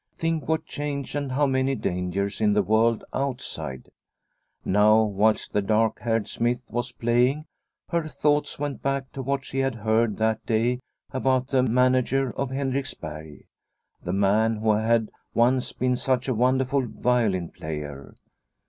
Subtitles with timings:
[0.17, 3.91] Think what change and how many dangers in the world outside!
[4.65, 7.45] Now whilst the dark haired smith was playing,
[7.89, 10.79] her thoughts went back to what she had heard that day
[11.11, 13.45] about the manager of Henriksberg,
[14.03, 18.15] the man who had once been such a wonderful violin player.